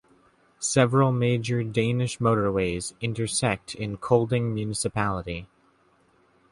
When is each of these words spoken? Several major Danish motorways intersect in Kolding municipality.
Several 0.57 1.11
major 1.11 1.61
Danish 1.63 2.17
motorways 2.17 2.95
intersect 3.01 3.75
in 3.75 3.97
Kolding 3.97 4.51
municipality. 4.51 5.45